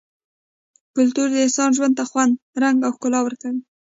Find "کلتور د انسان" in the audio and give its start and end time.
0.95-1.69